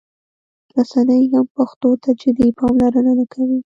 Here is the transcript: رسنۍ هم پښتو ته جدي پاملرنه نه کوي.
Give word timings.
رسنۍ 0.75 1.23
هم 1.33 1.45
پښتو 1.55 1.89
ته 2.03 2.09
جدي 2.21 2.47
پاملرنه 2.59 3.11
نه 3.19 3.25
کوي. 3.33 3.59